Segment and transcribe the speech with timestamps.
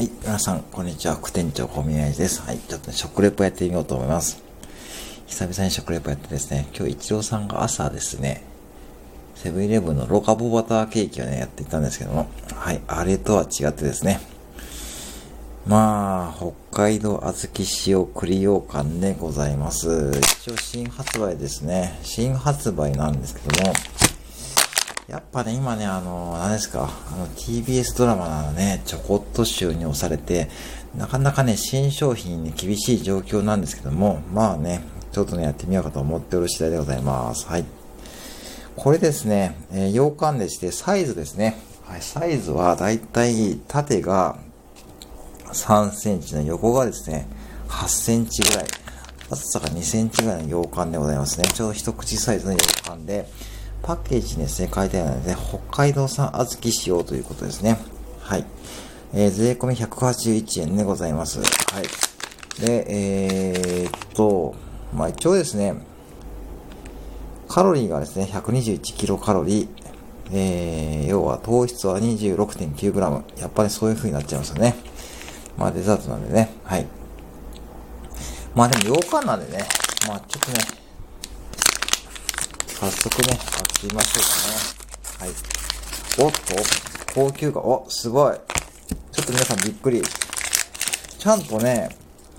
[0.00, 1.16] はい、皆さん、こんにちは。
[1.16, 2.40] 副店長、小宮です。
[2.40, 4.42] はい、ちょっとね、食レポやってみようと思います。
[5.26, 8.42] 久々に食レポやってですね、今日一郎さんが朝ですね、
[9.34, 14.20] セブンイレブンのロカボバターケーキをね、やっていたんですけども、はい、あれとは違ってですね、
[15.66, 20.12] まあ、北海道小豆塩栗羊羹でございます。
[20.12, 21.98] 一応新発売ですね。
[22.02, 23.74] 新発売なんですけども、
[25.10, 30.48] やっぱね、今ね、あの、何ですか、あの、TBS ドラマなのね、ちょこっと収に押されて、
[30.96, 37.48] なかなかね、新商品に厳しい状況なんですけども、まあね、ちょっとね、やってみようかと思っておる次第でございます。
[37.48, 37.64] はい。
[38.76, 41.56] これですね、えー、洋館でして、サイズですね。
[41.86, 44.38] はい、サイズはだいたい縦が
[45.46, 47.26] 3センチの横がですね、
[47.68, 48.64] 8センチぐらい、
[49.28, 51.48] 厚さが2センチぐらいの洋館でございますね。
[51.48, 53.28] ちょうど一口サイズの洋館で、
[53.82, 57.78] パッケージにですね、書いてあるので、北海道産小豆使用ということですね。
[58.20, 58.44] はい。
[59.12, 61.40] えー、税込み181円でございます。
[61.40, 61.44] は
[61.80, 62.64] い。
[62.64, 64.54] で、えー、っと、
[64.94, 65.74] まあ一応ですね、
[67.48, 69.68] カロリーがですね、121キロカロリー。
[70.32, 73.40] えー、要は糖質は 26.9g。
[73.40, 74.76] やっぱりそういう風になっちゃいますよね。
[75.56, 76.50] まあデザートなんでね。
[76.62, 76.86] はい。
[78.54, 79.64] まあでも洋館なんでね。
[80.06, 80.58] まあちょっとね、
[82.80, 83.38] 早速ね、
[83.82, 85.30] 開けましょうかね。
[85.30, 86.24] はい。
[86.24, 86.38] おっと、
[87.14, 88.34] 高級感、お、すごい。
[89.12, 90.02] ちょっと皆さんびっくり。
[91.18, 91.90] ちゃんとね、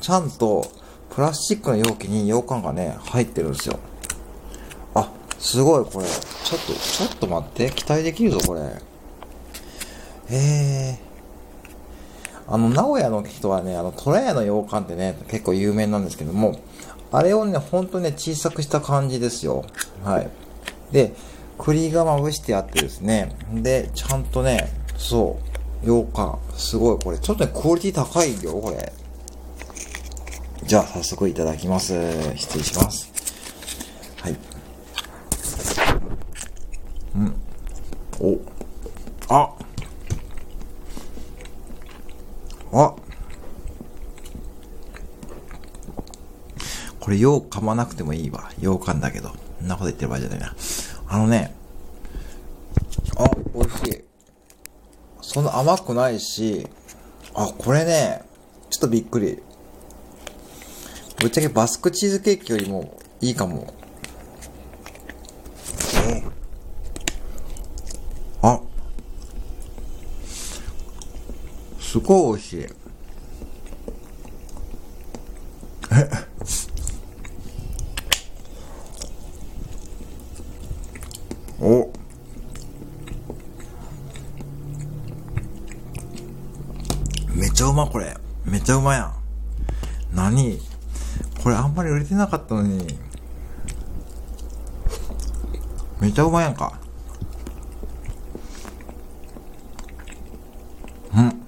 [0.00, 0.64] ちゃんと、
[1.10, 3.80] プラスチックの容器に羊羹がね、入ってるんですよ。
[4.94, 6.06] あ、すごい、これ。
[6.06, 7.70] ちょっと、ちょっと待って。
[7.72, 8.60] 期待できるぞ、これ。
[10.30, 12.54] えー。
[12.54, 16.60] あの、名古屋の人はね、あの、トラヤの羊羹ってね、結構有名なんですけども、
[17.10, 19.64] あれをね、ほんとね、小さくした感じですよ。
[20.04, 20.30] はい。
[20.92, 21.14] で、
[21.58, 25.38] 栗がまぶしてあってですね、で、ちゃんとね、そ
[25.82, 28.92] う、羊羹、すごい、これ、ちょっとね、クオリティ高いよ、これ。
[30.64, 31.94] じゃあ、早速いただきます。
[32.36, 33.10] 失礼します。
[34.20, 34.36] はい。
[37.16, 37.34] うん。
[38.20, 38.38] お。
[39.30, 39.50] あ
[42.72, 42.94] あ
[47.08, 48.52] これ、よう噛まなくてもいいわ。
[48.60, 49.30] よう噛んだけど。
[49.60, 50.54] そんなこと言ってる場合じゃないな。
[51.08, 51.54] あのね、
[53.16, 54.04] あ、美味しい。
[55.22, 56.68] そんな甘くないし、
[57.32, 58.20] あ、これね、
[58.68, 59.38] ちょっとびっくり。
[61.18, 63.72] ぶっちゃけバスクチーズケーキよりもいいかも。
[66.04, 66.22] え
[68.42, 68.60] あ、
[71.80, 72.87] すごい美味しい。
[81.60, 81.90] お
[87.34, 88.16] めちゃうまこれ。
[88.44, 89.14] めちゃうまやん。
[90.14, 90.60] 何？
[91.42, 92.98] これあんまり売れてなかったのに。
[96.00, 96.78] めちゃうまやんか。
[101.16, 101.42] うん。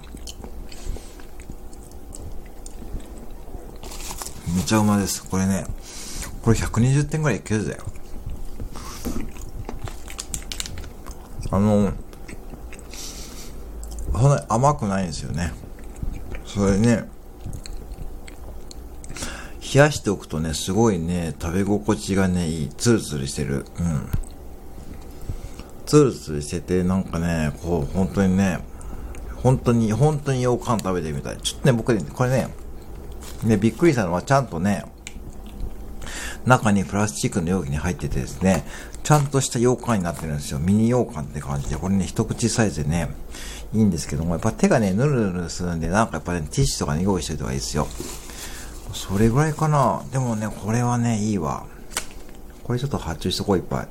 [4.57, 5.25] めちゃうまです。
[5.25, 5.67] これね。
[6.43, 7.79] これ120点ぐらいいけるぜ。
[11.51, 11.93] あの、
[14.13, 15.53] そんなに甘くないんですよね。
[16.45, 17.09] それね、
[19.73, 22.69] 冷やしておくとね、すごいね、食べ心地がね、いい。
[22.69, 23.65] ツルツルしてる。
[23.79, 24.09] うん。
[25.87, 28.59] ツルツルしてて、なんかね、こう、本当にね、
[29.43, 31.37] 本当に、本当に羊羹食べてみたい。
[31.39, 32.49] ちょっとね、僕ね、これね、
[33.45, 34.85] ね、びっくりしたのはちゃんとね、
[36.47, 38.65] 中にプラスチックの容器に入っててですね、
[39.03, 40.59] ちゃんとした羊羹になってるんですよ。
[40.59, 43.11] ミニ羊羹って感じで、これね、一口サイズでね、
[43.73, 47.87] いいんですけども、やっぱ手がね、ぬるぬるするんで、なんかやっぱね、ティッシュとかに用意しておいた方がいいですよ。
[48.93, 50.03] それぐらいかな。
[50.13, 51.67] でもね、これはね、いいわ。
[52.65, 53.89] これちょっと発注しとこう、いっぱい。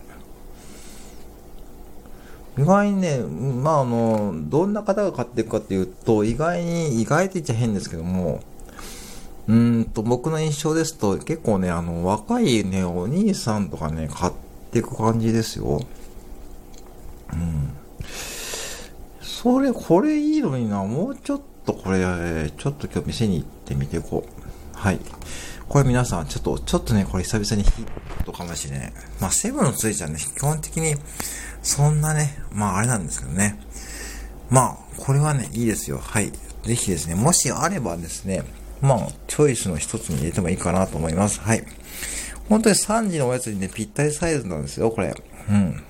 [2.57, 8.41] 意外にね、まああの、どんな方が買っていくかっていうと、意外に、意外って言っちゃ変ですけども、
[9.49, 14.33] うんと、僕の印象ですと、結構ね、あの、若いね、お兄さんとかね、買っ
[14.71, 15.81] ていく感じですよ。
[17.33, 17.73] うん。
[19.23, 20.83] それ、これいいのにな。
[20.83, 24.77] もうちょっとこれ、ちょっと今日店に行ってみていこう。
[24.77, 24.99] はい。
[25.67, 28.93] これ皆さん、ちょっと、ちょっとね、これ久々にヒットかもしれない。
[29.19, 30.95] まあ、セブンのついちゃうね、基本的に、
[31.63, 33.59] そんなね、まあ、あれなんですけどね。
[34.51, 35.97] まあ、これはね、いいですよ。
[35.97, 36.31] はい。
[36.65, 38.43] ぜひですね、もしあればですね、
[38.81, 41.39] まあ、チョイスの一つに入れてもいいかなと思います。
[41.41, 41.63] はい。
[42.47, 45.13] 本当に3時のおやつにね、ぴったりサイズなんですよ、これ。
[45.49, 45.83] うん。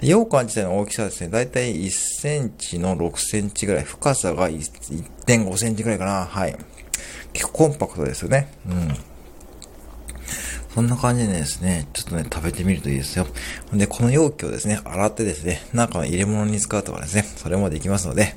[0.00, 6.24] で羊羹自体の大きさはですね、だいたい1センチの6センチぐらい、深さが1.5センチぐらいかな。
[6.24, 6.56] はい。
[7.32, 8.48] 結構コンパクトですよね。
[8.66, 8.96] うん。
[10.74, 13.26] そんな感じでですね、ちょっとね、食べてみるといいですよ。
[13.72, 18.34] で、この容器をですね、洗ってですね、中の入れ物に使うとかですね、それもできますので、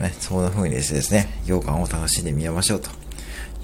[0.00, 2.90] ね、そんな風にですね、羊羹を楽しんでみましょうと。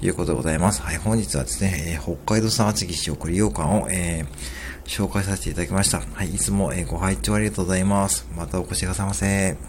[0.01, 0.81] いうことでございます。
[0.81, 6.01] はい、本日はですね、えー、北海道産厚木市送り羊羹を、えー、紹介させていただきました。
[6.01, 8.27] はい、いつも、えー、ご拝聴ありがとうございます。
[8.35, 9.67] またお越しくださいませ。